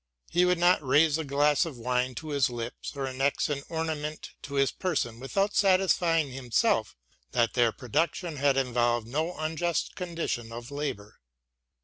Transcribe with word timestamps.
He 0.31 0.45
would 0.45 0.57
not 0.57 0.81
raise 0.81 1.19
a 1.19 1.23
glass 1.23 1.63
of 1.63 1.77
wine 1.77 2.15
to 2.15 2.29
his 2.29 2.49
lips 2.49 2.91
or 2.95 3.05
annex 3.05 3.49
an 3.49 3.61
ornament 3.69 4.31
to 4.41 4.55
his 4.55 4.71
person 4.71 5.19
without 5.19 5.55
satisfying 5.55 6.31
himself 6.31 6.97
that 7.33 7.53
their 7.53 7.71
pro 7.71 7.87
duction 7.89 8.37
had 8.37 8.57
involved 8.57 9.05
no 9.05 9.37
unjust 9.37 9.93
condition 9.93 10.51
of 10.51 10.71
labour. 10.71 11.19